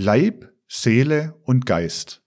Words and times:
Leib, 0.00 0.54
Seele 0.68 1.34
und 1.42 1.66
Geist. 1.66 2.22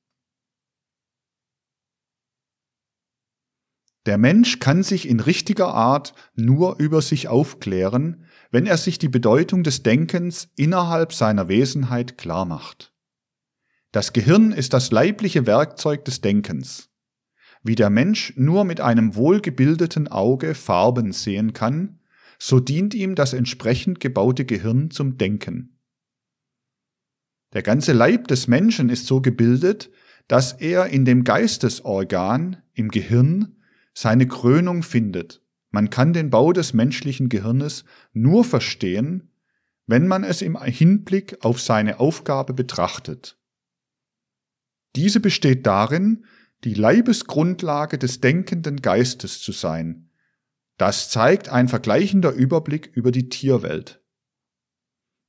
Der 4.06 4.18
Mensch 4.18 4.60
kann 4.60 4.84
sich 4.84 5.08
in 5.08 5.22
richtiger 5.22 5.74
Art 5.74 6.14
nur 6.36 6.80
über 6.80 7.02
sich 7.02 7.30
aufklären, 7.30 8.26
wenn 8.50 8.66
er 8.66 8.76
sich 8.76 9.00
die 9.00 9.08
Bedeutung 9.08 9.64
des 9.64 9.84
Denkens 9.84 10.50
innerhalb 10.58 11.14
seiner 11.14 11.48
Wesenheit 11.48 12.18
klar 12.18 12.44
macht. 12.44 12.94
Das 13.94 14.12
Gehirn 14.12 14.52
ist 14.52 14.74
das 14.74 14.92
leibliche 14.92 15.48
Werkzeug 15.48 16.04
des 16.04 16.20
Denkens. 16.20 16.90
Wie 17.64 17.76
der 17.76 17.90
Mensch 17.90 18.34
nur 18.36 18.66
mit 18.66 18.82
einem 18.82 19.16
wohlgebildeten 19.16 20.10
Auge 20.10 20.56
Farben 20.56 21.14
sehen 21.14 21.54
kann, 21.54 22.02
so 22.38 22.60
dient 22.60 22.94
ihm 22.94 23.16
das 23.16 23.32
entsprechend 23.32 24.02
gebaute 24.02 24.44
Gehirn 24.44 24.92
zum 24.92 25.18
Denken. 25.18 25.78
Der 27.54 27.64
ganze 27.64 27.94
Leib 27.94 28.28
des 28.28 28.48
Menschen 28.48 28.90
ist 28.90 29.08
so 29.08 29.22
gebildet, 29.22 29.90
dass 30.28 30.54
er 30.54 30.88
in 30.88 31.04
dem 31.04 31.24
Geistesorgan, 31.24 32.62
im 32.74 32.90
Gehirn, 32.90 33.58
seine 33.94 34.28
Krönung 34.28 34.84
findet. 34.84 35.42
Man 35.70 35.90
kann 35.90 36.14
den 36.14 36.30
Bau 36.30 36.54
des 36.54 36.74
menschlichen 36.74 37.30
Gehirnes 37.30 37.86
nur 38.14 38.44
verstehen, 38.44 39.32
wenn 39.88 40.08
man 40.08 40.24
es 40.24 40.42
im 40.42 40.58
Hinblick 40.62 41.44
auf 41.44 41.60
seine 41.60 42.00
Aufgabe 42.00 42.54
betrachtet. 42.54 43.38
Diese 44.96 45.20
besteht 45.20 45.66
darin, 45.66 46.26
die 46.64 46.74
Leibesgrundlage 46.74 47.98
des 47.98 48.22
denkenden 48.22 48.82
Geistes 48.82 49.42
zu 49.42 49.52
sein. 49.52 50.10
Das 50.78 51.10
zeigt 51.10 51.50
ein 51.50 51.68
vergleichender 51.68 52.32
Überblick 52.32 52.92
über 52.94 53.12
die 53.12 53.30
Tierwelt. 53.30 54.01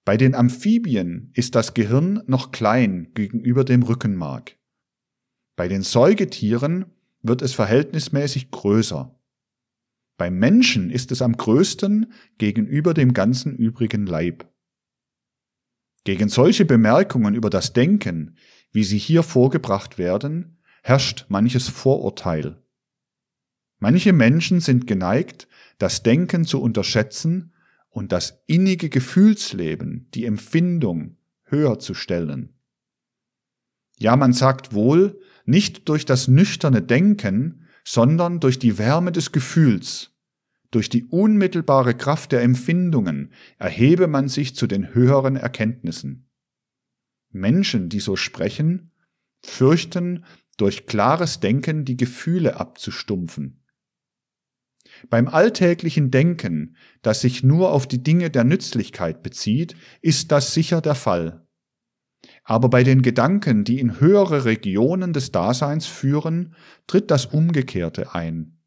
Bei 0.05 0.17
den 0.17 0.35
Amphibien 0.35 1.31
ist 1.33 1.55
das 1.55 1.75
Gehirn 1.75 2.23
noch 2.27 2.51
klein 2.51 3.13
gegenüber 3.15 3.65
dem 3.65 3.85
Rückenmark. 3.85 4.59
Bei 5.55 5.69
den 5.69 5.83
Säugetieren 5.83 6.87
wird 7.23 7.41
es 7.41 7.53
verhältnismäßig 7.55 8.51
größer. 8.51 9.17
Beim 10.17 10.39
Menschen 10.39 10.91
ist 10.91 11.13
es 11.13 11.23
am 11.23 11.37
größten 11.37 12.13
gegenüber 12.39 12.95
dem 12.95 13.13
ganzen 13.13 13.57
übrigen 13.57 14.07
Leib. 14.07 14.53
Gegen 16.05 16.29
solche 16.29 16.65
Bemerkungen 16.65 17.35
über 17.35 17.49
das 17.49 17.73
Denken, 17.73 18.37
wie 18.73 18.83
sie 18.83 18.99
hier 18.99 19.23
vorgebracht 19.23 19.99
werden, 19.99 20.59
herrscht 20.83 21.27
manches 21.29 21.69
Vorurteil. 21.69 22.61
Manche 23.79 24.13
Menschen 24.13 24.61
sind 24.61 24.89
geneigt, 24.89 25.47
das 25.79 26.03
Denken 26.03 26.45
zu 26.45 26.61
unterschätzen 26.61 27.53
und 27.93 28.11
das 28.11 28.43
innige 28.47 28.89
Gefühlsleben, 28.89 30.09
die 30.15 30.25
Empfindung 30.25 31.17
höher 31.45 31.79
zu 31.79 31.95
stellen. 31.95 32.55
Ja, 33.99 34.17
man 34.17 34.33
sagt 34.33 34.75
wohl, 34.75 35.21
nicht 35.45 35.89
durch 35.89 36.05
das 36.05 36.27
nüchterne 36.27 36.83
Denken, 36.83 37.69
sondern 37.85 38.41
durch 38.41 38.59
die 38.59 38.79
Wärme 38.79 39.13
des 39.13 39.31
Gefühls, 39.31 40.13
durch 40.73 40.89
die 40.89 41.05
unmittelbare 41.05 41.95
Kraft 41.95 42.33
der 42.33 42.43
Empfindungen 42.43 43.31
erhebe 43.59 44.09
man 44.09 44.29
sich 44.29 44.57
zu 44.57 44.67
den 44.67 44.95
höheren 44.95 45.37
Erkenntnissen. 45.37 46.31
Menschen, 47.31 47.91
die 47.91 48.01
so 48.01 48.17
sprechen, 48.17 48.91
fürchten, 49.45 50.25
durch 50.57 50.87
klares 50.87 51.41
Denken 51.41 51.85
die 51.85 51.97
Gefühle 51.97 52.59
abzustumpfen. 52.59 53.62
Beim 55.11 55.29
alltäglichen 55.29 56.11
Denken, 56.11 56.77
das 57.03 57.21
sich 57.21 57.43
nur 57.43 57.73
auf 57.73 57.87
die 57.87 58.03
Dinge 58.03 58.31
der 58.31 58.45
Nützlichkeit 58.45 59.23
bezieht, 59.23 59.75
ist 60.01 60.33
das 60.33 60.55
sicher 60.55 60.81
der 60.81 60.95
Fall. 60.95 61.47
Aber 62.45 62.69
bei 62.69 62.83
den 62.83 63.03
Gedanken, 63.03 63.65
die 63.65 63.81
in 63.81 64.01
höhere 64.01 64.45
Regionen 64.45 65.13
des 65.13 65.33
Daseins 65.33 65.87
führen, 65.87 66.55
tritt 66.87 67.11
das 67.11 67.27
Umgekehrte 67.27 68.15
ein. 68.15 68.59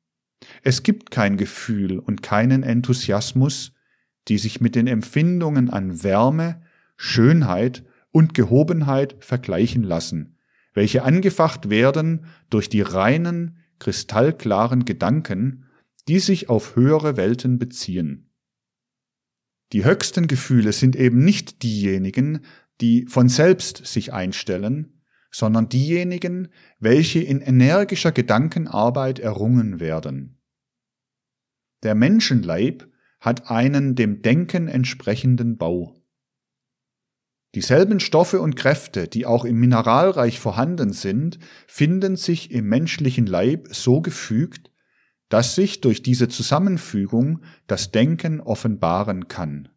Es 0.61 0.83
gibt 0.83 1.11
kein 1.11 1.37
Gefühl 1.37 1.99
und 1.99 2.21
keinen 2.21 2.63
Enthusiasmus, 2.63 3.73
die 4.27 4.37
sich 4.37 4.61
mit 4.61 4.75
den 4.75 4.87
Empfindungen 4.87 5.69
an 5.69 6.03
Wärme, 6.03 6.61
Schönheit 6.97 7.83
und 8.11 8.33
Gehobenheit 8.33 9.15
vergleichen 9.19 9.83
lassen, 9.83 10.37
welche 10.73 11.03
angefacht 11.03 11.69
werden 11.69 12.25
durch 12.49 12.69
die 12.69 12.81
reinen, 12.81 13.57
kristallklaren 13.79 14.85
Gedanken, 14.85 15.65
die 16.07 16.19
sich 16.19 16.49
auf 16.49 16.75
höhere 16.75 17.17
Welten 17.17 17.57
beziehen. 17.57 18.31
Die 19.73 19.83
höchsten 19.83 20.27
Gefühle 20.27 20.71
sind 20.71 20.95
eben 20.95 21.23
nicht 21.23 21.63
diejenigen, 21.63 22.45
die 22.81 23.05
von 23.07 23.29
selbst 23.29 23.85
sich 23.85 24.13
einstellen, 24.13 25.01
sondern 25.31 25.67
diejenigen, 25.69 26.49
welche 26.79 27.19
in 27.19 27.41
energischer 27.41 28.11
Gedankenarbeit 28.11 29.19
errungen 29.19 29.79
werden. 29.79 30.39
Der 31.83 31.95
Menschenleib 31.95 32.89
hat 33.19 33.49
einen 33.49 33.95
dem 33.95 34.21
Denken 34.21 34.67
entsprechenden 34.67 35.57
Bau. 35.57 36.01
Dieselben 37.55 37.99
Stoffe 37.99 38.41
und 38.41 38.55
Kräfte, 38.55 39.07
die 39.07 39.25
auch 39.25 39.45
im 39.45 39.59
Mineralreich 39.59 40.39
vorhanden 40.39 40.93
sind, 40.93 41.39
finden 41.67 42.17
sich 42.17 42.51
im 42.51 42.67
menschlichen 42.67 43.25
Leib 43.25 43.69
so 43.71 44.01
gefügt, 44.01 44.71
dass 45.29 45.55
sich 45.55 45.81
durch 45.81 46.03
diese 46.03 46.27
Zusammenfügung 46.27 47.41
das 47.67 47.91
Denken 47.91 48.41
offenbaren 48.41 49.27
kann. 49.27 49.69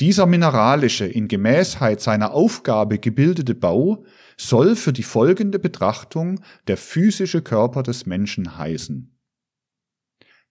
Dieser 0.00 0.24
mineralische, 0.24 1.04
in 1.04 1.28
Gemäßheit 1.28 2.00
seiner 2.00 2.32
Aufgabe 2.32 2.98
gebildete 2.98 3.54
Bau 3.54 4.04
soll 4.38 4.74
für 4.74 4.94
die 4.94 5.02
folgende 5.02 5.58
Betrachtung 5.58 6.40
der 6.68 6.78
physische 6.78 7.42
Körper 7.42 7.82
des 7.82 8.06
Menschen 8.06 8.56
heißen. 8.56 9.14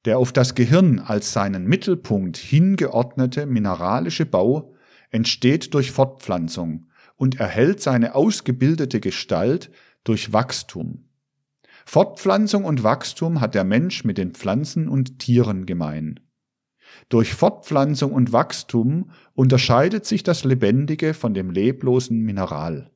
Der 0.06 0.20
auf 0.20 0.32
das 0.32 0.54
Gehirn 0.54 1.00
als 1.00 1.34
seinen 1.34 1.66
Mittelpunkt 1.66 2.38
hingeordnete 2.38 3.48
mineralische 3.48 4.26
Bau 4.26 4.76
entsteht 5.10 5.74
durch 5.74 5.92
Fortpflanzung 5.92 6.88
und 7.16 7.40
erhält 7.40 7.82
seine 7.82 8.16
ausgebildete 8.16 9.00
Gestalt 9.00 9.72
durch 10.04 10.32
Wachstum. 10.32 11.09
Fortpflanzung 11.92 12.66
und 12.66 12.84
Wachstum 12.84 13.42
hat 13.42 13.56
der 13.56 13.64
Mensch 13.64 14.04
mit 14.04 14.20
den 14.20 14.36
Pflanzen 14.36 14.88
und 14.90 15.18
Tieren 15.18 15.66
gemein. 15.66 16.20
Durch 17.10 17.34
Fortpflanzung 17.34 18.14
und 18.14 18.32
Wachstum 18.32 19.10
unterscheidet 19.34 20.06
sich 20.06 20.22
das 20.22 20.44
Lebendige 20.44 21.16
von 21.16 21.34
dem 21.34 21.50
leblosen 21.50 22.22
Mineral. 22.22 22.92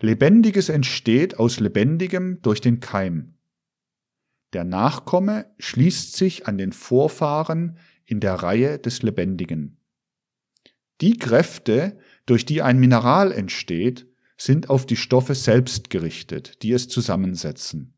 Lebendiges 0.00 0.70
entsteht 0.70 1.38
aus 1.38 1.60
Lebendigem 1.60 2.40
durch 2.40 2.62
den 2.62 2.80
Keim. 2.80 3.34
Der 4.54 4.64
Nachkomme 4.64 5.54
schließt 5.58 6.16
sich 6.16 6.46
an 6.46 6.56
den 6.56 6.72
Vorfahren 6.72 7.76
in 8.06 8.20
der 8.20 8.36
Reihe 8.36 8.78
des 8.78 9.02
Lebendigen. 9.02 9.76
Die 11.02 11.18
Kräfte, 11.18 11.98
durch 12.24 12.46
die 12.46 12.62
ein 12.62 12.78
Mineral 12.78 13.30
entsteht, 13.30 14.09
sind 14.40 14.70
auf 14.70 14.86
die 14.86 14.96
Stoffe 14.96 15.34
selbst 15.34 15.90
gerichtet, 15.90 16.62
die 16.62 16.72
es 16.72 16.88
zusammensetzen. 16.88 17.92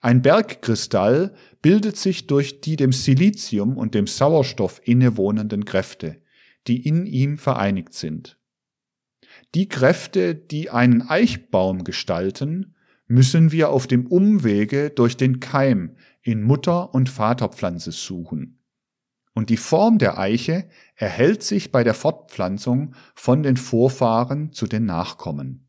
Ein 0.00 0.22
Bergkristall 0.22 1.34
bildet 1.62 1.96
sich 1.96 2.28
durch 2.28 2.60
die 2.60 2.76
dem 2.76 2.92
Silizium 2.92 3.76
und 3.76 3.94
dem 3.94 4.06
Sauerstoff 4.06 4.80
innewohnenden 4.84 5.64
Kräfte, 5.64 6.22
die 6.68 6.86
in 6.86 7.06
ihm 7.06 7.38
vereinigt 7.38 7.92
sind. 7.92 8.38
Die 9.54 9.68
Kräfte, 9.68 10.36
die 10.36 10.70
einen 10.70 11.02
Eichbaum 11.02 11.82
gestalten, 11.82 12.76
müssen 13.08 13.50
wir 13.50 13.70
auf 13.70 13.88
dem 13.88 14.06
Umwege 14.06 14.90
durch 14.90 15.16
den 15.16 15.40
Keim 15.40 15.96
in 16.22 16.42
Mutter- 16.42 16.94
und 16.94 17.08
Vaterpflanze 17.08 17.90
suchen. 17.90 18.60
Und 19.34 19.50
die 19.50 19.56
Form 19.56 19.98
der 19.98 20.18
Eiche 20.18 20.68
erhält 20.94 21.42
sich 21.42 21.72
bei 21.72 21.82
der 21.82 21.94
Fortpflanzung 21.94 22.94
von 23.16 23.42
den 23.42 23.56
Vorfahren 23.56 24.52
zu 24.52 24.68
den 24.68 24.86
Nachkommen. 24.86 25.63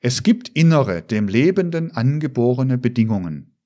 Es 0.00 0.22
gibt 0.22 0.48
innere, 0.50 1.02
dem 1.02 1.28
Lebenden 1.28 1.92
angeborene 1.92 2.78
Bedingungen. 2.78 3.56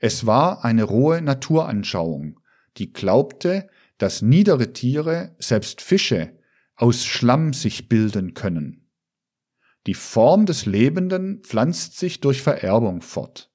Es 0.00 0.26
war 0.26 0.64
eine 0.64 0.84
rohe 0.84 1.22
Naturanschauung, 1.22 2.40
die 2.76 2.92
glaubte, 2.92 3.68
dass 3.98 4.22
niedere 4.22 4.72
Tiere, 4.72 5.34
selbst 5.38 5.80
Fische, 5.80 6.38
aus 6.74 7.04
Schlamm 7.04 7.52
sich 7.52 7.88
bilden 7.88 8.34
können. 8.34 8.88
Die 9.86 9.94
Form 9.94 10.46
des 10.46 10.66
Lebenden 10.66 11.42
pflanzt 11.42 11.98
sich 11.98 12.20
durch 12.20 12.42
Vererbung 12.42 13.02
fort. 13.02 13.52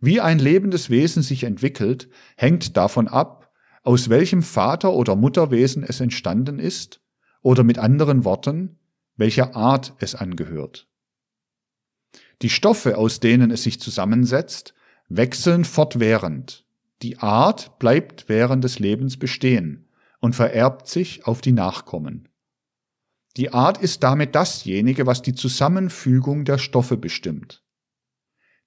Wie 0.00 0.20
ein 0.20 0.38
lebendes 0.38 0.90
Wesen 0.90 1.22
sich 1.22 1.44
entwickelt, 1.44 2.08
hängt 2.36 2.76
davon 2.76 3.08
ab, 3.08 3.52
aus 3.82 4.08
welchem 4.08 4.42
Vater- 4.42 4.92
oder 4.92 5.16
Mutterwesen 5.16 5.82
es 5.82 6.00
entstanden 6.00 6.58
ist, 6.58 7.00
oder 7.42 7.64
mit 7.64 7.78
anderen 7.78 8.24
Worten, 8.24 8.78
welcher 9.18 9.54
Art 9.54 9.92
es 9.98 10.14
angehört. 10.14 10.88
Die 12.40 12.48
Stoffe, 12.48 12.96
aus 12.96 13.20
denen 13.20 13.50
es 13.50 13.64
sich 13.64 13.80
zusammensetzt, 13.80 14.74
wechseln 15.08 15.64
fortwährend. 15.64 16.64
Die 17.02 17.18
Art 17.18 17.78
bleibt 17.78 18.28
während 18.28 18.64
des 18.64 18.78
Lebens 18.78 19.18
bestehen 19.18 19.88
und 20.20 20.34
vererbt 20.34 20.88
sich 20.88 21.26
auf 21.26 21.40
die 21.40 21.52
Nachkommen. 21.52 22.28
Die 23.36 23.52
Art 23.52 23.78
ist 23.78 24.02
damit 24.02 24.34
dasjenige, 24.34 25.06
was 25.06 25.22
die 25.22 25.34
Zusammenfügung 25.34 26.44
der 26.44 26.58
Stoffe 26.58 26.96
bestimmt. 26.96 27.62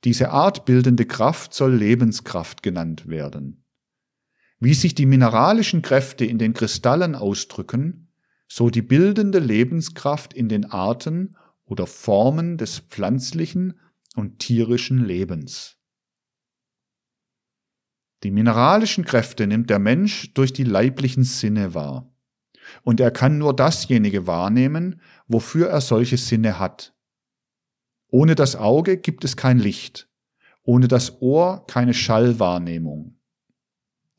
Diese 0.04 0.32
artbildende 0.32 1.06
Kraft 1.06 1.54
soll 1.54 1.76
Lebenskraft 1.76 2.64
genannt 2.64 3.08
werden. 3.08 3.66
Wie 4.60 4.74
sich 4.74 4.96
die 4.96 5.06
mineralischen 5.06 5.82
Kräfte 5.82 6.26
in 6.26 6.38
den 6.38 6.54
Kristallen 6.54 7.16
ausdrücken, 7.16 8.01
so 8.54 8.70
die 8.70 8.82
bildende 8.82 9.40
Lebenskraft 9.40 10.34
in 10.34 10.50
den 10.50 10.66
Arten 10.66 11.38
oder 11.64 11.88
Formen 11.88 12.58
des 12.58 12.80
pflanzlichen 12.80 13.80
und 14.18 14.40
tierischen 14.40 15.06
Lebens. 15.06 15.78
Die 18.24 18.32
mineralischen 18.32 19.06
Kräfte 19.06 19.48
nimmt 19.48 19.70
der 19.70 19.80
Mensch 19.80 20.34
durch 20.34 20.52
die 20.52 20.66
leiblichen 20.66 21.24
Sinne 21.24 21.74
wahr. 21.76 22.14
Und 22.84 23.00
er 23.00 23.12
kann 23.12 23.38
nur 23.38 23.56
dasjenige 23.56 24.28
wahrnehmen, 24.28 25.00
wofür 25.30 25.70
er 25.70 25.80
solche 25.80 26.18
Sinne 26.18 26.60
hat. 26.60 26.94
Ohne 28.10 28.36
das 28.36 28.58
Auge 28.58 28.98
gibt 28.98 29.24
es 29.24 29.38
kein 29.38 29.60
Licht, 29.60 30.10
ohne 30.62 30.90
das 30.90 31.22
Ohr 31.22 31.66
keine 31.68 31.94
Schallwahrnehmung. 31.94 33.21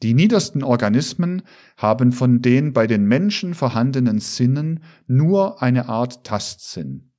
Die 0.02 0.14
niedersten 0.14 0.64
Organismen 0.64 1.43
haben 1.76 2.12
von 2.12 2.43
den 2.43 2.72
bei 2.72 2.87
den 2.87 3.04
Menschen 3.04 3.54
vorhandenen 3.54 4.19
Sinnen 4.19 4.82
nur 5.06 5.62
eine 5.62 5.88
Art 5.88 6.25
Tastsinn. 6.25 7.12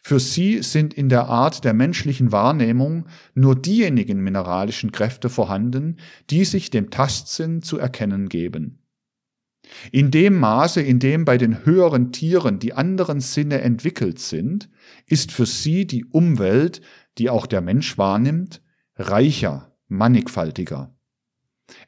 Für 0.00 0.20
sie 0.20 0.62
sind 0.62 0.92
in 0.92 1.08
der 1.08 1.28
Art 1.28 1.64
der 1.64 1.72
menschlichen 1.72 2.32
Wahrnehmung 2.32 3.06
nur 3.34 3.56
diejenigen 3.56 4.20
mineralischen 4.20 4.92
Kräfte 4.92 5.28
vorhanden, 5.30 5.96
die 6.28 6.44
sich 6.44 6.70
dem 6.70 6.90
Tastsinn 6.90 7.62
zu 7.62 7.78
erkennen 7.78 8.28
geben. 8.28 8.82
In 9.92 10.10
dem 10.10 10.38
Maße, 10.38 10.82
in 10.82 10.98
dem 10.98 11.24
bei 11.24 11.38
den 11.38 11.64
höheren 11.64 12.12
Tieren 12.12 12.58
die 12.58 12.74
anderen 12.74 13.20
Sinne 13.20 13.60
entwickelt 13.60 14.18
sind, 14.18 14.68
ist 15.06 15.32
für 15.32 15.46
sie 15.46 15.86
die 15.86 16.04
Umwelt, 16.04 16.80
die 17.18 17.30
auch 17.30 17.46
der 17.46 17.60
Mensch 17.60 17.96
wahrnimmt, 17.96 18.62
reicher, 18.96 19.76
mannigfaltiger. 19.88 20.94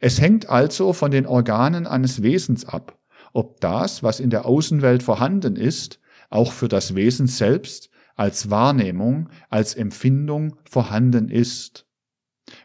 Es 0.00 0.20
hängt 0.20 0.48
also 0.48 0.92
von 0.92 1.10
den 1.10 1.26
Organen 1.26 1.86
eines 1.86 2.22
Wesens 2.22 2.64
ab, 2.64 2.98
ob 3.32 3.60
das, 3.60 4.02
was 4.02 4.20
in 4.20 4.30
der 4.30 4.46
Außenwelt 4.46 5.02
vorhanden 5.02 5.56
ist, 5.56 6.00
auch 6.30 6.52
für 6.52 6.68
das 6.68 6.94
Wesen 6.94 7.26
selbst 7.26 7.90
als 8.14 8.50
Wahrnehmung, 8.50 9.28
als 9.48 9.74
Empfindung 9.74 10.56
vorhanden 10.68 11.28
ist. 11.28 11.86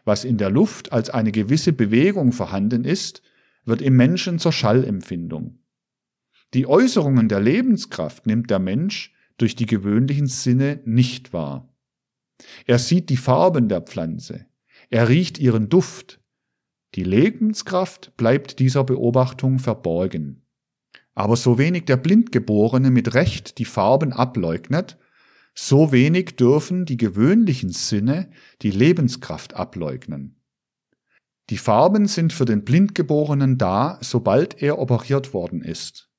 Was 0.04 0.24
in 0.24 0.36
der 0.36 0.50
Luft 0.50 0.92
als 0.92 1.10
eine 1.10 1.32
gewisse 1.32 1.72
Bewegung 1.72 2.32
vorhanden 2.32 2.84
ist, 2.84 3.22
wird 3.64 3.82
im 3.82 3.96
Menschen 3.96 4.38
zur 4.38 4.52
Schallempfindung. 4.52 5.58
Die 6.54 6.66
Äußerungen 6.66 7.28
der 7.28 7.40
Lebenskraft 7.40 8.26
nimmt 8.26 8.50
der 8.50 8.58
Mensch 8.58 9.14
durch 9.36 9.54
die 9.54 9.66
gewöhnlichen 9.66 10.26
Sinne 10.26 10.80
nicht 10.84 11.32
wahr. 11.32 11.74
Er 12.66 12.78
sieht 12.78 13.10
die 13.10 13.16
Farben 13.16 13.68
der 13.68 13.82
Pflanze, 13.82 14.46
er 14.90 15.08
riecht 15.08 15.38
ihren 15.38 15.68
Duft. 15.68 16.20
Die 16.94 17.04
Lebenskraft 17.04 18.16
bleibt 18.16 18.58
dieser 18.58 18.84
Beobachtung 18.84 19.58
verborgen. 19.58 20.46
Aber 21.14 21.36
so 21.36 21.58
wenig 21.58 21.84
der 21.84 21.96
Blindgeborene 21.96 22.90
mit 22.90 23.14
Recht 23.14 23.58
die 23.58 23.64
Farben 23.64 24.12
ableugnet, 24.12 24.96
so 25.54 25.90
wenig 25.92 26.36
dürfen 26.36 26.84
die 26.84 26.96
gewöhnlichen 26.96 27.70
Sinne 27.70 28.30
die 28.62 28.70
Lebenskraft 28.70 29.54
ableugnen. 29.54 30.40
Die 31.50 31.58
Farben 31.58 32.06
sind 32.06 32.32
für 32.32 32.44
den 32.44 32.64
Blindgeborenen 32.64 33.58
da, 33.58 33.98
sobald 34.00 34.62
er 34.62 34.78
operiert 34.78 35.34
worden 35.34 35.62
ist. 35.62 36.10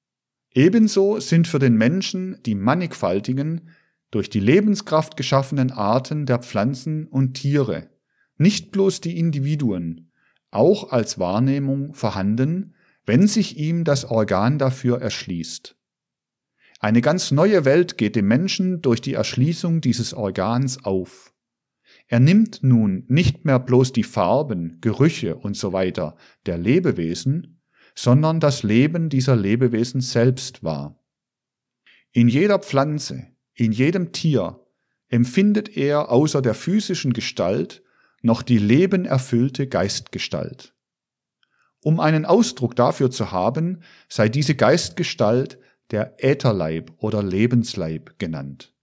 Ebenso 0.54 1.20
sind 1.20 1.48
für 1.48 1.60
den 1.60 1.78
Menschen 1.78 2.42
die 2.46 2.56
mannigfaltigen, 2.56 3.70
durch 4.12 4.30
die 4.30 4.40
Lebenskraft 4.40 5.16
geschaffenen 5.18 5.72
Arten 5.72 6.26
der 6.26 6.40
Pflanzen 6.40 7.08
und 7.08 7.36
Tiere, 7.36 7.90
nicht 8.38 8.72
bloß 8.72 9.02
die 9.02 9.20
Individuen, 9.20 10.09
auch 10.52 10.92
als 10.92 11.20
Wahrnehmung 11.20 11.94
vorhanden, 11.94 12.76
wenn 13.06 13.28
sich 13.28 13.58
ihm 13.58 13.84
das 13.84 14.06
Organ 14.06 14.58
dafür 14.60 15.02
erschließt. 15.02 15.76
Eine 16.80 17.02
ganz 17.02 17.32
neue 17.32 17.66
Welt 17.66 17.98
geht 17.98 18.16
dem 18.16 18.28
Menschen 18.28 18.82
durch 18.82 19.02
die 19.02 19.14
Erschließung 19.14 19.82
dieses 19.82 20.14
Organs 20.14 20.86
auf. 20.86 21.34
Er 22.08 22.20
nimmt 22.20 22.64
nun 22.64 23.04
nicht 23.08 23.46
mehr 23.46 23.60
bloß 23.60 23.92
die 23.94 24.04
Farben, 24.04 24.78
Gerüche 24.82 25.36
und 25.36 25.58
so 25.58 25.74
weiter 25.74 26.16
der 26.46 26.58
Lebewesen, 26.58 27.62
sondern 27.96 28.40
das 28.40 28.64
Leben 28.64 29.10
dieser 29.10 29.36
Lebewesen 29.36 30.02
selbst 30.02 30.64
wahr. 30.64 31.04
In 32.12 32.28
jeder 32.28 32.60
Pflanze, 32.60 33.28
in 33.54 33.72
jedem 33.72 34.12
Tier 34.12 34.66
empfindet 35.10 35.76
er 35.76 36.10
außer 36.10 36.42
der 36.42 36.54
physischen 36.54 37.14
Gestalt 37.14 37.84
noch 38.22 38.42
die 38.42 38.58
lebenerfüllte 38.58 39.68
Geistgestalt. 39.68 40.74
Um 41.82 42.00
einen 42.00 42.26
Ausdruck 42.26 42.76
dafür 42.76 43.10
zu 43.10 43.32
haben, 43.32 43.82
sei 44.10 44.30
diese 44.30 44.56
Geistgestalt 44.56 45.60
der 45.92 46.24
Ätherleib 46.24 46.92
oder 46.98 47.24
Lebensleib 47.24 48.20
genannt. 48.20 48.74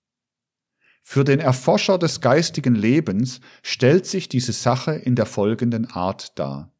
Für 1.02 1.22
den 1.22 1.38
Erforscher 1.38 1.98
des 1.98 2.20
geistigen 2.20 2.74
Lebens 2.74 3.40
stellt 3.62 4.06
sich 4.06 4.28
diese 4.28 4.52
Sache 4.52 4.92
in 4.92 5.14
der 5.14 5.26
folgenden 5.26 5.88
Art 5.90 6.36
dar. 6.38 6.72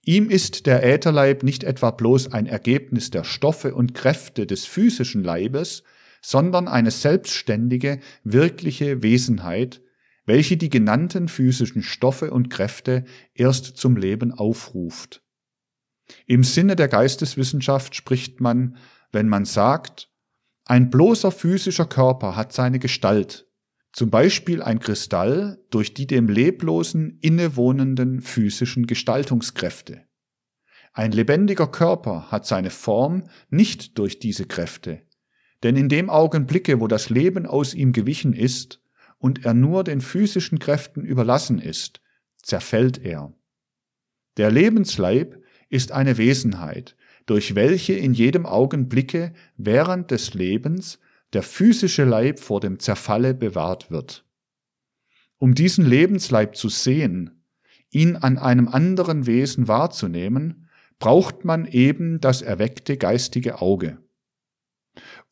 Ihm 0.00 0.30
ist 0.30 0.64
der 0.64 0.82
Ätherleib 0.84 1.42
nicht 1.42 1.62
etwa 1.62 1.90
bloß 1.90 2.32
ein 2.32 2.46
Ergebnis 2.46 3.10
der 3.10 3.24
Stoffe 3.24 3.74
und 3.74 3.92
Kräfte 3.92 4.46
des 4.46 4.64
physischen 4.64 5.22
Leibes, 5.22 5.82
sondern 6.22 6.66
eine 6.66 6.90
selbstständige, 6.90 8.00
wirkliche 8.24 9.02
Wesenheit, 9.02 9.82
welche 10.26 10.56
die 10.56 10.68
genannten 10.68 11.28
physischen 11.28 11.82
Stoffe 11.82 12.30
und 12.30 12.50
Kräfte 12.50 13.04
erst 13.34 13.76
zum 13.76 13.96
Leben 13.96 14.32
aufruft. 14.32 15.22
Im 16.26 16.44
Sinne 16.44 16.76
der 16.76 16.88
Geisteswissenschaft 16.88 17.94
spricht 17.94 18.40
man 18.40 18.76
wenn 19.12 19.28
man 19.28 19.44
sagt, 19.44 20.10
ein 20.64 20.90
bloßer 20.90 21.30
physischer 21.30 21.86
Körper 21.86 22.36
hat 22.36 22.52
seine 22.52 22.78
Gestalt, 22.78 23.48
zum 23.92 24.10
Beispiel 24.10 24.62
ein 24.62 24.78
Kristall 24.78 25.58
durch 25.70 25.94
die 25.94 26.06
dem 26.06 26.28
Leblosen 26.28 27.18
innewohnenden 27.20 28.20
physischen 28.20 28.86
Gestaltungskräfte. 28.86 30.02
Ein 30.92 31.12
lebendiger 31.12 31.66
Körper 31.66 32.30
hat 32.30 32.46
seine 32.46 32.70
Form 32.70 33.24
nicht 33.48 33.98
durch 33.98 34.18
diese 34.18 34.44
Kräfte, 34.44 35.02
denn 35.62 35.76
in 35.76 35.88
dem 35.88 36.10
Augenblicke, 36.10 36.80
wo 36.80 36.86
das 36.86 37.10
Leben 37.10 37.46
aus 37.46 37.74
ihm 37.74 37.92
gewichen 37.92 38.32
ist 38.32 38.82
und 39.26 39.44
er 39.44 39.54
nur 39.54 39.82
den 39.82 40.00
physischen 40.00 40.60
Kräften 40.60 41.04
überlassen 41.04 41.58
ist, 41.58 42.00
zerfällt 42.40 43.04
er. 43.04 43.34
Der 44.36 44.52
Lebensleib 44.52 45.42
ist 45.68 45.90
eine 45.90 46.16
Wesenheit, 46.16 46.94
durch 47.26 47.56
welche 47.56 47.94
in 47.94 48.14
jedem 48.14 48.46
Augenblicke 48.46 49.34
während 49.56 50.12
des 50.12 50.34
Lebens 50.34 51.00
der 51.32 51.42
physische 51.42 52.04
Leib 52.04 52.38
vor 52.38 52.60
dem 52.60 52.78
Zerfalle 52.78 53.34
bewahrt 53.34 53.90
wird. 53.90 54.24
Um 55.38 55.56
diesen 55.56 55.84
Lebensleib 55.84 56.54
zu 56.54 56.68
sehen, 56.68 57.42
ihn 57.90 58.14
an 58.14 58.38
einem 58.38 58.68
anderen 58.68 59.26
Wesen 59.26 59.66
wahrzunehmen, 59.66 60.68
braucht 61.00 61.44
man 61.44 61.66
eben 61.66 62.20
das 62.20 62.42
erweckte 62.42 62.96
geistige 62.96 63.60
Auge. 63.60 63.98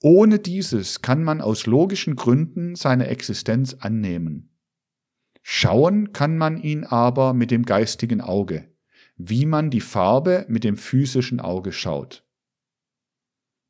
Ohne 0.04 0.38
dieses 0.38 1.00
kann 1.02 1.24
man 1.24 1.40
aus 1.40 1.66
logischen 1.66 2.14
Gründen 2.14 2.74
seine 2.76 3.06
Existenz 3.08 3.74
annehmen. 3.74 4.50
Schauen 5.42 6.12
kann 6.12 6.36
man 6.36 6.58
ihn 6.58 6.84
aber 6.84 7.32
mit 7.32 7.50
dem 7.50 7.64
geistigen 7.64 8.20
Auge 8.20 8.74
wie 9.16 9.46
man 9.46 9.70
die 9.70 9.80
Farbe 9.80 10.44
mit 10.48 10.64
dem 10.64 10.76
physischen 10.76 11.40
Auge 11.40 11.72
schaut. 11.72 12.24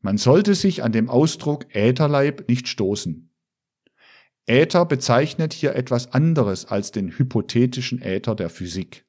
Man 0.01 0.19
sollte 0.19 0.55
sich 0.55 0.83
an 0.83 0.93
dem 0.93 1.09
Ausdruck 1.09 1.75
Ätherleib 1.75 2.49
nicht 2.49 2.69
stoßen. 2.69 3.31
Äther 4.47 4.85
bezeichnet 4.85 5.55
hier 5.55 5.75
etwas 5.75 6.13
anderes 6.13 6.67
als 6.67 6.93
den 6.93 7.11
hypothetischen 7.11 8.03
Äther 8.03 8.35
der 8.35 8.51
Physik. 8.51 9.07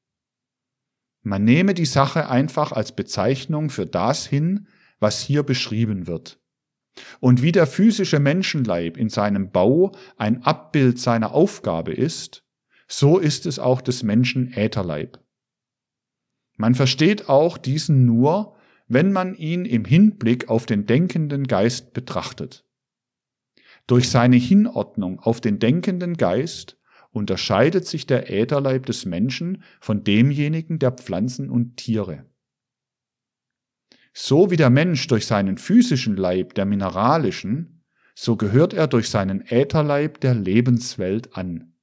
Man 1.21 1.43
nehme 1.43 1.73
die 1.73 1.85
Sache 1.85 2.29
einfach 2.29 2.71
als 2.71 2.95
Bezeichnung 2.95 3.69
für 3.69 3.85
das 3.85 4.25
hin, 4.25 4.67
was 4.99 5.21
hier 5.21 5.43
beschrieben 5.43 6.07
wird. 6.07 6.39
Und 7.19 7.41
wie 7.41 7.51
der 7.51 7.67
physische 7.67 8.19
Menschenleib 8.19 8.97
in 8.97 9.09
seinem 9.09 9.51
Bau 9.51 9.91
ein 10.17 10.43
Abbild 10.43 10.99
seiner 10.99 11.33
Aufgabe 11.33 11.93
ist, 11.93 12.43
so 12.87 13.17
ist 13.17 13.45
es 13.45 13.59
auch 13.59 13.81
des 13.81 14.03
Menschen 14.03 14.53
Ätherleib. 14.53 15.19
Man 16.57 16.75
versteht 16.75 17.27
auch 17.27 17.57
diesen 17.57 18.05
nur, 18.05 18.55
wenn 18.87 19.11
man 19.11 19.35
ihn 19.35 19.65
im 19.65 19.83
Hinblick 19.83 20.49
auf 20.49 20.65
den 20.65 20.85
denkenden 20.85 21.47
Geist 21.47 21.93
betrachtet. 21.93 22.65
Durch 23.87 24.09
seine 24.09 24.37
Hinordnung 24.37 25.19
auf 25.19 25.41
den 25.41 25.59
denkenden 25.59 26.15
Geist 26.15 26.77
unterscheidet 27.11 27.85
sich 27.85 28.05
der 28.05 28.31
Ätherleib 28.31 28.85
des 28.85 29.05
Menschen 29.05 29.63
von 29.79 30.03
demjenigen 30.03 30.79
der 30.79 30.91
Pflanzen 30.91 31.49
und 31.49 31.77
Tiere. 31.77 32.25
So 34.17 34.49
wie 34.49 34.55
der 34.55 34.69
Mensch 34.69 35.07
durch 35.07 35.25
seinen 35.25 35.57
physischen 35.57 36.15
Leib 36.15 36.53
der 36.53 36.63
mineralischen, 36.63 37.83
so 38.15 38.37
gehört 38.37 38.73
er 38.73 38.87
durch 38.87 39.09
seinen 39.09 39.41
Ätherleib 39.41 40.21
der 40.21 40.33
Lebenswelt 40.33 41.35
an. 41.35 41.73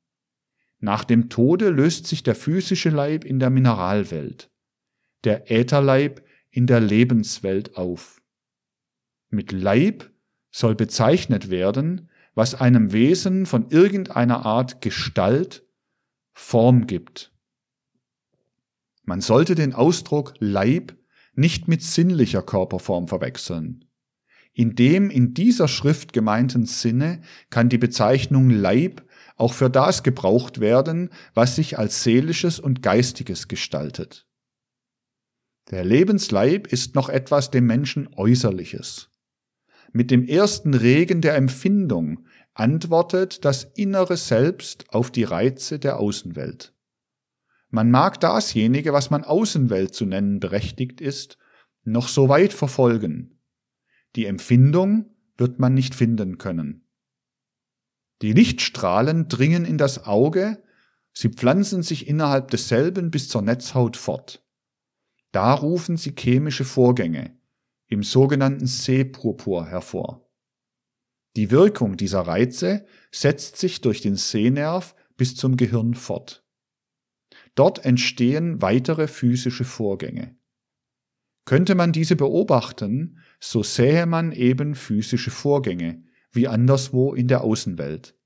Nach 0.78 1.04
dem 1.04 1.28
Tode 1.28 1.68
löst 1.68 2.06
sich 2.06 2.22
der 2.22 2.34
physische 2.34 2.88
Leib 2.88 3.24
in 3.24 3.38
der 3.38 3.50
Mineralwelt, 3.50 4.50
der 5.24 5.50
Ätherleib 5.50 6.24
in 6.50 6.66
der 6.66 6.80
Lebenswelt 6.80 7.76
auf. 7.76 8.22
Mit 9.28 9.52
Leib 9.52 10.10
soll 10.50 10.74
bezeichnet 10.74 11.50
werden, 11.50 12.08
was 12.34 12.54
einem 12.54 12.92
Wesen 12.92 13.44
von 13.44 13.68
irgendeiner 13.68 14.46
Art 14.46 14.80
Gestalt, 14.80 15.66
Form 16.32 16.86
gibt. 16.86 17.30
Man 19.02 19.20
sollte 19.20 19.54
den 19.54 19.74
Ausdruck 19.74 20.32
Leib 20.38 20.96
nicht 21.34 21.68
mit 21.68 21.82
sinnlicher 21.82 22.42
Körperform 22.42 23.08
verwechseln. 23.08 23.84
In 24.54 24.74
dem 24.74 25.08
in 25.08 25.32
dieser 25.32 25.66
Schrift 25.66 26.12
gemeinten 26.12 26.66
Sinne 26.66 27.22
kann 27.48 27.70
die 27.70 27.78
Bezeichnung 27.78 28.50
Leib 28.50 29.02
auch 29.36 29.54
für 29.54 29.70
das 29.70 30.02
gebraucht 30.02 30.60
werden, 30.60 31.08
was 31.32 31.56
sich 31.56 31.78
als 31.78 32.02
seelisches 32.02 32.60
und 32.60 32.82
geistiges 32.82 33.48
gestaltet. 33.48 34.26
Der 35.70 35.84
Lebensleib 35.84 36.66
ist 36.66 36.94
noch 36.94 37.08
etwas 37.08 37.50
dem 37.50 37.66
Menschen 37.66 38.08
Äußerliches. 38.14 39.08
Mit 39.92 40.10
dem 40.10 40.26
ersten 40.26 40.74
Regen 40.74 41.22
der 41.22 41.36
Empfindung 41.36 42.26
antwortet 42.54 43.44
das 43.44 43.64
innere 43.64 44.16
Selbst 44.16 44.86
auf 44.90 45.10
die 45.10 45.24
Reize 45.24 45.78
der 45.78 45.98
Außenwelt. 45.98 46.74
Man 47.74 47.90
mag 47.90 48.20
dasjenige, 48.20 48.92
was 48.92 49.08
man 49.08 49.24
Außenwelt 49.24 49.94
zu 49.94 50.04
nennen 50.04 50.40
berechtigt 50.40 51.00
ist, 51.00 51.38
noch 51.84 52.06
so 52.06 52.28
weit 52.28 52.52
verfolgen. 52.52 53.40
Die 54.14 54.26
Empfindung 54.26 55.06
wird 55.38 55.58
man 55.58 55.72
nicht 55.72 55.94
finden 55.94 56.36
können. 56.36 56.86
Die 58.20 58.34
Lichtstrahlen 58.34 59.26
dringen 59.26 59.64
in 59.64 59.78
das 59.78 60.04
Auge, 60.04 60.62
sie 61.14 61.30
pflanzen 61.30 61.82
sich 61.82 62.08
innerhalb 62.08 62.50
desselben 62.50 63.10
bis 63.10 63.28
zur 63.28 63.40
Netzhaut 63.40 63.96
fort. 63.96 64.46
Da 65.32 65.54
rufen 65.54 65.96
sie 65.96 66.14
chemische 66.16 66.66
Vorgänge 66.66 67.38
im 67.88 68.02
sogenannten 68.02 68.66
Sehpurpur 68.66 69.66
hervor. 69.66 70.30
Die 71.36 71.50
Wirkung 71.50 71.96
dieser 71.96 72.20
Reize 72.20 72.84
setzt 73.10 73.56
sich 73.56 73.80
durch 73.80 74.02
den 74.02 74.16
Sehnerv 74.16 74.94
bis 75.16 75.36
zum 75.36 75.56
Gehirn 75.56 75.94
fort. 75.94 76.44
Dort 77.54 77.84
entstehen 77.84 78.62
weitere 78.62 79.08
physische 79.08 79.64
Vorgänge. 79.64 80.36
Könnte 81.44 81.74
man 81.74 81.92
diese 81.92 82.16
beobachten, 82.16 83.18
so 83.40 83.62
sähe 83.62 84.06
man 84.06 84.32
eben 84.32 84.74
physische 84.74 85.30
Vorgänge, 85.30 86.04
wie 86.30 86.48
anderswo 86.48 87.14
in 87.14 87.28
der 87.28 87.42
Außenwelt. 87.42 88.16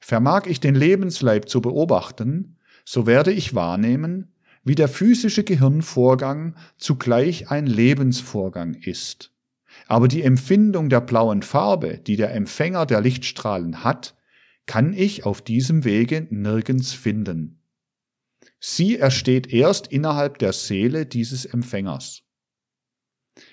Vermag 0.00 0.46
ich 0.46 0.60
den 0.60 0.74
Lebensleib 0.74 1.48
zu 1.48 1.60
beobachten, 1.60 2.56
so 2.84 3.06
werde 3.06 3.32
ich 3.32 3.54
wahrnehmen, 3.54 4.32
wie 4.64 4.74
der 4.74 4.88
physische 4.88 5.44
Gehirnvorgang 5.44 6.54
zugleich 6.76 7.50
ein 7.50 7.66
Lebensvorgang 7.66 8.74
ist. 8.74 9.34
Aber 9.86 10.08
die 10.08 10.22
Empfindung 10.22 10.88
der 10.88 11.00
blauen 11.00 11.42
Farbe, 11.42 11.98
die 11.98 12.16
der 12.16 12.34
Empfänger 12.34 12.86
der 12.86 13.00
Lichtstrahlen 13.00 13.84
hat, 13.84 14.16
kann 14.66 14.92
ich 14.92 15.24
auf 15.24 15.42
diesem 15.42 15.84
Wege 15.84 16.26
nirgends 16.30 16.92
finden. 16.92 17.57
Sie 18.60 18.96
ersteht 18.98 19.52
erst 19.52 19.86
innerhalb 19.86 20.38
der 20.38 20.52
Seele 20.52 21.06
dieses 21.06 21.44
Empfängers. 21.44 22.22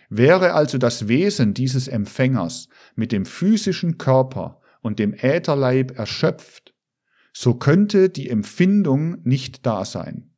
Wäre 0.09 0.53
also 0.53 0.77
das 0.77 1.07
Wesen 1.07 1.53
dieses 1.53 1.87
Empfängers 1.87 2.69
mit 2.95 3.11
dem 3.11 3.25
physischen 3.25 3.97
Körper 3.97 4.61
und 4.81 4.99
dem 4.99 5.13
Ätherleib 5.13 5.97
erschöpft, 5.97 6.73
so 7.33 7.55
könnte 7.55 8.09
die 8.09 8.29
Empfindung 8.29 9.21
nicht 9.23 9.65
da 9.65 9.83
sein. 9.85 10.31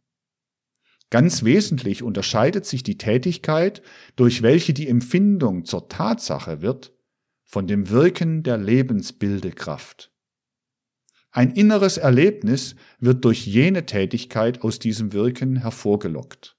Ganz 1.09 1.43
wesentlich 1.43 2.03
unterscheidet 2.03 2.65
sich 2.65 2.83
die 2.83 2.97
Tätigkeit, 2.97 3.81
durch 4.15 4.41
welche 4.41 4.73
die 4.73 4.89
Empfindung 4.89 5.63
zur 5.63 5.87
Tatsache 5.87 6.61
wird, 6.61 6.93
von 7.45 7.65
dem 7.65 7.89
Wirken 7.89 8.43
der 8.43 8.57
Lebensbildekraft. 8.57 10.11
Ein 11.37 11.51
inneres 11.51 11.97
Erlebnis 11.97 12.75
wird 12.99 13.23
durch 13.23 13.45
jene 13.45 13.85
Tätigkeit 13.85 14.63
aus 14.63 14.79
diesem 14.79 15.13
Wirken 15.13 15.57
hervorgelockt. 15.57 16.57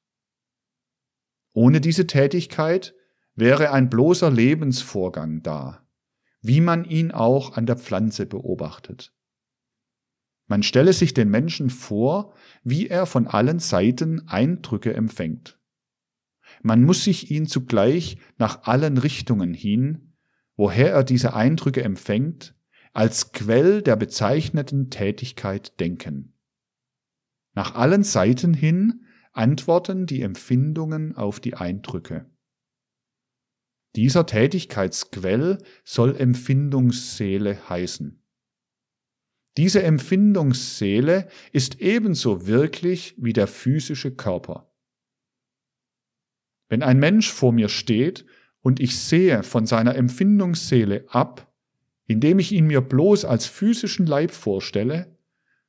Ohne 1.52 1.80
diese 1.80 2.06
Tätigkeit 2.06 2.94
wäre 3.34 3.72
ein 3.72 3.90
bloßer 3.90 4.30
Lebensvorgang 4.30 5.42
da, 5.42 5.84
wie 6.42 6.60
man 6.60 6.84
ihn 6.84 7.10
auch 7.10 7.56
an 7.56 7.66
der 7.66 7.74
Pflanze 7.74 8.24
beobachtet. 8.24 9.12
Man 10.46 10.62
stelle 10.62 10.92
sich 10.92 11.12
den 11.12 11.28
Menschen 11.28 11.70
vor, 11.70 12.32
wie 12.62 12.86
er 12.86 13.06
von 13.06 13.26
allen 13.26 13.58
Seiten 13.58 14.28
Eindrücke 14.28 14.94
empfängt. 14.94 15.58
Man 16.62 16.84
muss 16.84 17.02
sich 17.02 17.32
ihn 17.32 17.48
zugleich 17.48 18.18
nach 18.36 18.62
allen 18.62 18.96
Richtungen 18.96 19.54
hin, 19.54 20.14
woher 20.54 20.92
er 20.92 21.02
diese 21.02 21.34
Eindrücke 21.34 21.82
empfängt, 21.82 22.54
als 22.98 23.30
Quell 23.30 23.80
der 23.80 23.94
bezeichneten 23.94 24.90
Tätigkeit 24.90 25.78
denken. 25.78 26.36
Nach 27.54 27.76
allen 27.76 28.02
Seiten 28.02 28.54
hin 28.54 29.06
antworten 29.30 30.06
die 30.06 30.20
Empfindungen 30.22 31.14
auf 31.14 31.38
die 31.38 31.54
Eindrücke. 31.54 32.28
Dieser 33.94 34.26
Tätigkeitsquell 34.26 35.58
soll 35.84 36.16
Empfindungsseele 36.16 37.68
heißen. 37.68 38.20
Diese 39.56 39.84
Empfindungsseele 39.84 41.28
ist 41.52 41.80
ebenso 41.80 42.48
wirklich 42.48 43.14
wie 43.16 43.32
der 43.32 43.46
physische 43.46 44.12
Körper. 44.16 44.74
Wenn 46.68 46.82
ein 46.82 46.98
Mensch 46.98 47.30
vor 47.30 47.52
mir 47.52 47.68
steht 47.68 48.26
und 48.58 48.80
ich 48.80 48.98
sehe 48.98 49.44
von 49.44 49.66
seiner 49.66 49.94
Empfindungsseele 49.94 51.06
ab, 51.10 51.47
indem 52.08 52.38
ich 52.38 52.52
ihn 52.52 52.66
mir 52.66 52.80
bloß 52.80 53.24
als 53.24 53.46
physischen 53.46 54.06
Leib 54.06 54.32
vorstelle, 54.32 55.16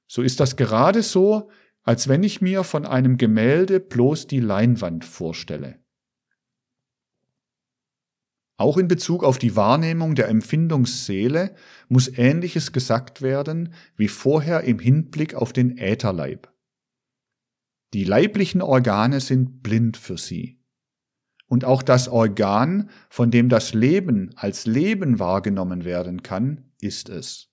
so 0.08 0.24
ist 0.24 0.40
das 0.40 0.56
gerade 0.56 1.04
so, 1.04 1.52
als 1.84 2.08
wenn 2.08 2.24
ich 2.24 2.42
mir 2.42 2.64
von 2.64 2.86
einem 2.86 3.18
Gemälde 3.18 3.80
bloß 3.80 4.26
die 4.26 4.40
Leinwand 4.40 5.06
vorstelle. 5.06 5.78
Auch 8.58 8.78
in 8.78 8.88
Bezug 8.88 9.24
auf 9.24 9.38
die 9.38 9.56
Wahrnehmung 9.56 10.16
der 10.16 10.28
Empfindungsseele 10.28 11.56
muss 11.88 12.08
Ähnliches 12.08 12.72
gesagt 12.72 13.22
werden 13.22 13.74
wie 13.96 14.08
vorher 14.08 14.64
im 14.64 14.80
Hinblick 14.80 15.36
auf 15.36 15.54
den 15.54 15.78
Ätherleib. 15.78 16.52
Die 17.94 18.04
leiblichen 18.04 18.62
Organe 18.62 19.20
sind 19.20 19.62
blind 19.62 19.98
für 19.98 20.18
sie 20.18 20.59
und 21.50 21.66
auch 21.66 21.82
das 21.82 22.08
Organ, 22.08 22.90
von 23.10 23.32
dem 23.32 23.50
das 23.50 23.74
Leben 23.74 24.32
als 24.36 24.66
Leben 24.66 25.20
wahrgenommen 25.20 25.84
werden 25.84 26.24
kann, 26.24 26.72
ist 26.80 27.10
es. 27.10 27.50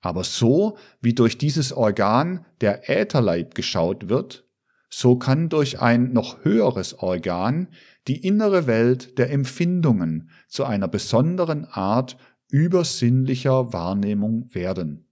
Aber 0.00 0.22
so 0.22 0.76
wie 1.00 1.14
durch 1.14 1.38
dieses 1.38 1.72
Organ 1.72 2.44
der 2.60 2.90
Ätherleib 2.90 3.54
geschaut 3.54 4.10
wird, 4.10 4.46
so 4.90 5.16
kann 5.16 5.48
durch 5.48 5.80
ein 5.80 6.12
noch 6.12 6.44
höheres 6.44 6.98
Organ 6.98 7.68
die 8.06 8.24
innere 8.24 8.66
Welt 8.66 9.18
der 9.18 9.32
Empfindungen 9.32 10.30
zu 10.46 10.64
einer 10.64 10.86
besonderen 10.86 11.64
Art 11.64 12.18
übersinnlicher 12.50 13.72
Wahrnehmung 13.72 14.54
werden. 14.54 15.08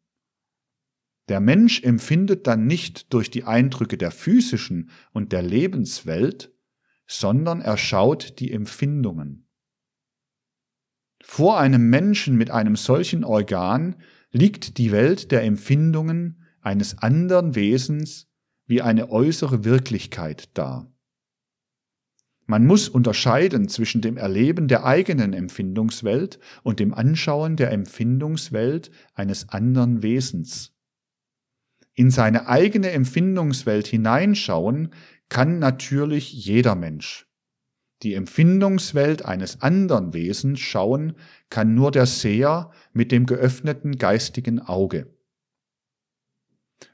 Der 1.28 1.40
Mensch 1.40 1.82
empfindet 1.82 2.46
dann 2.46 2.66
nicht 2.66 3.14
durch 3.14 3.30
die 3.30 3.44
Eindrücke 3.44 3.96
der 3.96 4.10
physischen 4.10 4.90
und 5.12 5.32
der 5.32 5.42
Lebenswelt, 5.42 6.52
sondern 7.12 7.60
er 7.60 7.76
schaut 7.76 8.38
die 8.40 8.52
Empfindungen. 8.52 9.46
Vor 11.22 11.58
einem 11.58 11.88
Menschen 11.88 12.36
mit 12.36 12.50
einem 12.50 12.74
solchen 12.76 13.24
Organ 13.24 13.96
liegt 14.32 14.78
die 14.78 14.92
Welt 14.92 15.30
der 15.30 15.42
Empfindungen 15.44 16.42
eines 16.60 16.98
anderen 16.98 17.54
Wesens 17.54 18.28
wie 18.66 18.82
eine 18.82 19.10
äußere 19.10 19.64
Wirklichkeit 19.64 20.56
dar. 20.56 20.90
Man 22.46 22.66
muss 22.66 22.88
unterscheiden 22.88 23.68
zwischen 23.68 24.00
dem 24.00 24.16
Erleben 24.16 24.66
der 24.66 24.84
eigenen 24.84 25.32
Empfindungswelt 25.32 26.38
und 26.62 26.80
dem 26.80 26.92
Anschauen 26.92 27.56
der 27.56 27.70
Empfindungswelt 27.70 28.90
eines 29.14 29.48
anderen 29.48 30.02
Wesens. 30.02 30.72
In 31.94 32.10
seine 32.10 32.48
eigene 32.48 32.90
Empfindungswelt 32.90 33.86
hineinschauen 33.86 34.92
kann 35.32 35.58
natürlich 35.58 36.30
jeder 36.30 36.74
Mensch. 36.74 37.26
Die 38.02 38.12
Empfindungswelt 38.12 39.24
eines 39.24 39.62
anderen 39.62 40.12
Wesens 40.12 40.60
schauen 40.60 41.14
kann 41.48 41.74
nur 41.74 41.90
der 41.90 42.04
Seher 42.04 42.70
mit 42.92 43.12
dem 43.12 43.24
geöffneten 43.24 43.96
geistigen 43.96 44.60
Auge. 44.60 45.06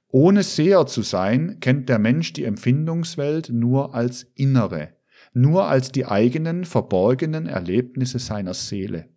Ohne 0.07 0.45
Seher 0.45 0.87
zu 0.87 1.03
sein, 1.03 1.59
kennt 1.59 1.89
der 1.89 1.99
Mensch 1.99 2.33
die 2.33 2.45
Empfindungswelt 2.45 3.51
nur 3.51 3.97
als 3.97 4.23
innere, 4.37 4.95
nur 5.33 5.67
als 5.67 5.91
die 5.91 6.07
eigenen 6.07 6.65
verborgenen 6.65 7.47
Erlebnisse 7.47 8.21
seiner 8.21 8.55
Seele. 8.55 9.09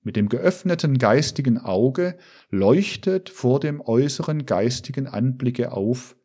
Mit 0.00 0.16
dem 0.16 0.30
geöffneten 0.30 0.96
geistigen 0.96 1.58
Auge 1.58 2.16
leuchtet 2.48 3.28
vor 3.28 3.60
dem 3.60 3.82
äußeren 3.82 4.46
geistigen 4.46 5.08
Anblicke 5.08 5.72
auf, 5.72 6.16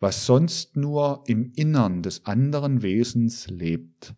was 0.00 0.26
sonst 0.26 0.76
nur 0.76 1.24
im 1.26 1.52
Innern 1.54 2.02
des 2.02 2.26
anderen 2.26 2.82
Wesens 2.82 3.48
lebt. 3.48 4.14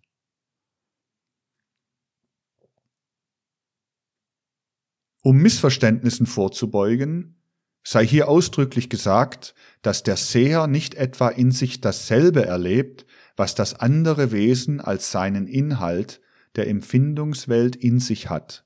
Um 5.22 5.36
Missverständnissen 5.38 6.26
vorzubeugen, 6.26 7.36
sei 7.84 8.06
hier 8.06 8.28
ausdrücklich 8.28 8.88
gesagt, 8.88 9.54
dass 9.82 10.02
der 10.02 10.16
Seher 10.16 10.66
nicht 10.66 10.94
etwa 10.94 11.28
in 11.28 11.50
sich 11.50 11.80
dasselbe 11.80 12.44
erlebt, 12.44 13.06
was 13.36 13.54
das 13.54 13.74
andere 13.74 14.32
Wesen 14.32 14.80
als 14.80 15.10
seinen 15.10 15.46
Inhalt 15.46 16.20
der 16.56 16.68
Empfindungswelt 16.68 17.76
in 17.76 18.00
sich 18.00 18.30
hat. 18.30 18.64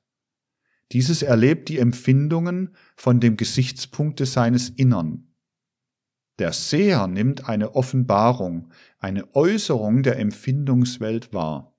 Dieses 0.93 1.23
erlebt 1.23 1.69
die 1.69 1.79
Empfindungen 1.79 2.77
von 2.97 3.21
dem 3.21 3.37
Gesichtspunkte 3.37 4.27
seines 4.27 4.69
Innern. 4.69 5.32
Der 6.43 6.53
Seher 6.53 7.07
nimmt 7.07 7.49
eine 7.49 7.77
Offenbarung, 7.77 8.73
eine 8.99 9.33
Äußerung 9.37 10.03
der 10.03 10.19
Empfindungswelt 10.19 11.33
wahr. 11.33 11.73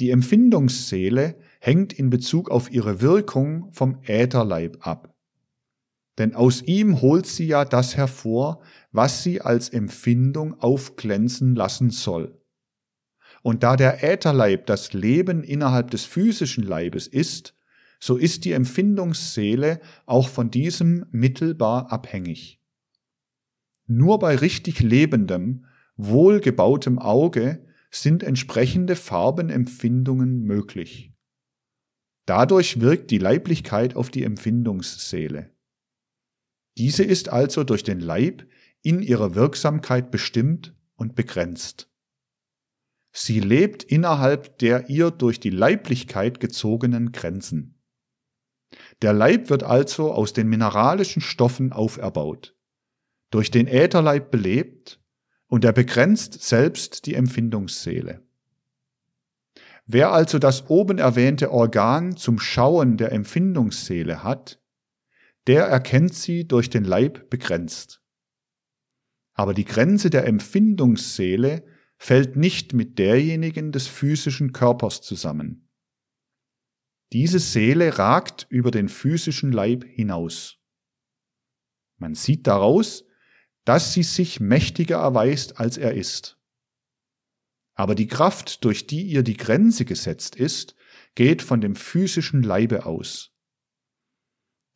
Die 0.00 0.08
Empfindungsseele 0.08 1.38
hängt 1.60 1.92
in 1.92 2.08
Bezug 2.08 2.50
auf 2.50 2.72
ihre 2.72 3.02
Wirkung 3.02 3.70
vom 3.74 3.98
Ätherleib 4.04 4.86
ab. 4.86 5.14
Denn 6.16 6.34
aus 6.34 6.62
ihm 6.62 7.02
holt 7.02 7.26
sie 7.26 7.46
ja 7.46 7.66
das 7.66 7.98
hervor, 7.98 8.62
was 8.92 9.22
sie 9.22 9.42
als 9.42 9.68
Empfindung 9.68 10.58
aufglänzen 10.58 11.54
lassen 11.54 11.90
soll. 11.90 12.40
Und 13.42 13.62
da 13.62 13.76
der 13.76 14.02
Ätherleib 14.02 14.64
das 14.64 14.94
Leben 14.94 15.44
innerhalb 15.44 15.90
des 15.90 16.06
physischen 16.06 16.64
Leibes 16.64 17.06
ist, 17.06 17.54
so 18.00 18.16
ist 18.16 18.46
die 18.46 18.52
Empfindungsseele 18.52 19.82
auch 20.06 20.30
von 20.30 20.50
diesem 20.50 21.04
mittelbar 21.10 21.92
abhängig. 21.92 22.55
Nur 23.86 24.18
bei 24.18 24.36
richtig 24.36 24.80
lebendem, 24.80 25.66
wohlgebautem 25.96 26.98
Auge 26.98 27.64
sind 27.90 28.22
entsprechende 28.22 28.96
Farbenempfindungen 28.96 30.42
möglich. 30.42 31.12
Dadurch 32.26 32.80
wirkt 32.80 33.10
die 33.10 33.18
Leiblichkeit 33.18 33.94
auf 33.94 34.10
die 34.10 34.24
Empfindungsseele. 34.24 35.54
Diese 36.76 37.04
ist 37.04 37.28
also 37.28 37.64
durch 37.64 37.84
den 37.84 38.00
Leib 38.00 38.46
in 38.82 39.00
ihrer 39.00 39.34
Wirksamkeit 39.34 40.10
bestimmt 40.10 40.74
und 40.96 41.14
begrenzt. 41.14 41.90
Sie 43.12 43.40
lebt 43.40 43.84
innerhalb 43.84 44.58
der 44.58 44.90
ihr 44.90 45.10
durch 45.10 45.40
die 45.40 45.50
Leiblichkeit 45.50 46.40
gezogenen 46.40 47.12
Grenzen. 47.12 47.80
Der 49.00 49.12
Leib 49.12 49.48
wird 49.48 49.62
also 49.62 50.12
aus 50.12 50.32
den 50.32 50.48
mineralischen 50.48 51.22
Stoffen 51.22 51.72
auferbaut, 51.72 52.55
durch 53.30 53.50
den 53.50 53.66
Ätherleib 53.66 54.30
belebt 54.30 55.00
und 55.48 55.64
er 55.64 55.72
begrenzt 55.72 56.42
selbst 56.42 57.06
die 57.06 57.14
Empfindungsseele. 57.14 58.22
Wer 59.86 60.10
also 60.12 60.38
das 60.38 60.68
oben 60.68 60.98
erwähnte 60.98 61.52
Organ 61.52 62.16
zum 62.16 62.40
Schauen 62.40 62.96
der 62.96 63.12
Empfindungsseele 63.12 64.24
hat, 64.24 64.60
der 65.46 65.64
erkennt 65.66 66.14
sie 66.14 66.48
durch 66.48 66.70
den 66.70 66.84
Leib 66.84 67.30
begrenzt. 67.30 68.02
Aber 69.34 69.54
die 69.54 69.64
Grenze 69.64 70.10
der 70.10 70.26
Empfindungsseele 70.26 71.64
fällt 71.98 72.36
nicht 72.36 72.72
mit 72.72 72.98
derjenigen 72.98 73.70
des 73.70 73.86
physischen 73.86 74.52
Körpers 74.52 75.02
zusammen. 75.02 75.68
Diese 77.12 77.38
Seele 77.38 77.98
ragt 77.98 78.46
über 78.48 78.72
den 78.72 78.88
physischen 78.88 79.52
Leib 79.52 79.84
hinaus. 79.84 80.58
Man 81.98 82.14
sieht 82.14 82.46
daraus, 82.46 83.05
dass 83.66 83.92
sie 83.92 84.04
sich 84.04 84.40
mächtiger 84.40 84.98
erweist, 84.98 85.58
als 85.58 85.76
er 85.76 85.92
ist. 85.92 86.38
Aber 87.74 87.94
die 87.94 88.06
Kraft, 88.06 88.64
durch 88.64 88.86
die 88.86 89.02
ihr 89.02 89.22
die 89.22 89.36
Grenze 89.36 89.84
gesetzt 89.84 90.36
ist, 90.36 90.76
geht 91.14 91.42
von 91.42 91.60
dem 91.60 91.76
physischen 91.76 92.42
Leibe 92.42 92.86
aus. 92.86 93.32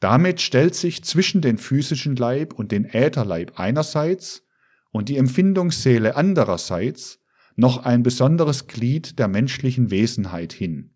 Damit 0.00 0.40
stellt 0.40 0.74
sich 0.74 1.04
zwischen 1.04 1.40
den 1.40 1.56
physischen 1.56 2.16
Leib 2.16 2.52
und 2.52 2.72
den 2.72 2.84
Ätherleib 2.84 3.58
einerseits 3.60 4.44
und 4.90 5.08
die 5.08 5.18
Empfindungsseele 5.18 6.16
andererseits 6.16 7.20
noch 7.54 7.84
ein 7.84 8.02
besonderes 8.02 8.66
Glied 8.66 9.18
der 9.18 9.28
menschlichen 9.28 9.90
Wesenheit 9.90 10.52
hin. 10.52 10.94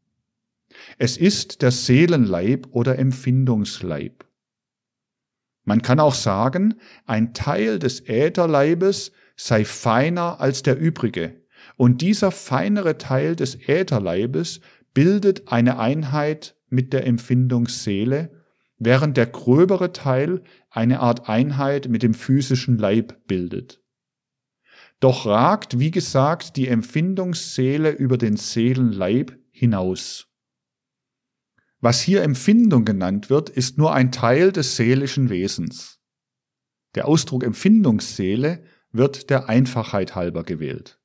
Es 0.98 1.16
ist 1.16 1.62
der 1.62 1.70
Seelenleib 1.70 2.66
oder 2.72 2.98
Empfindungsleib. 2.98 4.24
Man 5.64 5.82
kann 5.82 6.00
auch 6.00 6.14
sagen, 6.14 6.74
ein 7.06 7.32
Teil 7.34 7.78
des 7.78 8.00
Ätherleibes 8.06 9.12
sei 9.36 9.64
feiner 9.64 10.40
als 10.40 10.62
der 10.62 10.78
übrige, 10.78 11.42
und 11.76 12.02
dieser 12.02 12.30
feinere 12.30 12.98
Teil 12.98 13.34
des 13.36 13.56
Ätherleibes 13.68 14.60
bildet 14.92 15.48
eine 15.48 15.78
Einheit 15.78 16.56
mit 16.68 16.92
der 16.92 17.06
Empfindungsseele, 17.06 18.30
während 18.78 19.16
der 19.16 19.26
gröbere 19.26 19.92
Teil 19.92 20.42
eine 20.70 21.00
Art 21.00 21.28
Einheit 21.28 21.88
mit 21.88 22.02
dem 22.02 22.14
physischen 22.14 22.78
Leib 22.78 23.26
bildet. 23.26 23.80
Doch 25.00 25.26
ragt, 25.26 25.78
wie 25.78 25.90
gesagt, 25.90 26.56
die 26.56 26.68
Empfindungsseele 26.68 27.90
über 27.90 28.18
den 28.18 28.36
Seelenleib 28.36 29.36
hinaus. 29.50 30.28
Was 31.84 32.00
hier 32.00 32.22
Empfindung 32.22 32.86
genannt 32.86 33.28
wird, 33.28 33.50
ist 33.50 33.76
nur 33.76 33.92
ein 33.92 34.10
Teil 34.10 34.52
des 34.52 34.76
seelischen 34.76 35.28
Wesens. 35.28 36.00
Der 36.94 37.06
Ausdruck 37.06 37.44
Empfindungsseele 37.44 38.64
wird 38.90 39.28
der 39.28 39.50
Einfachheit 39.50 40.14
halber 40.14 40.44
gewählt. 40.44 40.98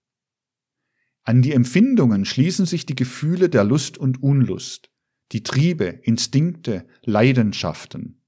An 1.24 1.42
die 1.42 1.52
Empfindungen 1.52 2.24
schließen 2.24 2.66
sich 2.66 2.86
die 2.86 2.96
Gefühle 2.96 3.50
der 3.50 3.66
Lust 3.66 3.98
und 3.98 4.24
Unlust, 4.24 4.90
die 5.34 5.44
Triebe, 5.44 6.00
Instinkte, 6.04 6.88
Leidenschaften. 7.04 8.22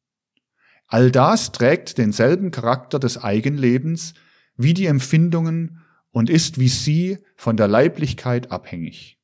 All 0.88 1.10
das 1.10 1.54
trägt 1.54 1.98
denselben 2.00 2.52
Charakter 2.52 3.00
des 3.00 3.18
Eigenlebens 3.18 4.14
wie 4.58 4.74
die 4.74 4.88
Empfindungen 4.88 5.80
und 6.12 6.30
ist 6.30 6.60
wie 6.60 6.68
sie 6.68 7.20
von 7.38 7.56
der 7.56 7.70
Leiblichkeit 7.70 8.52
abhängig. 8.52 9.21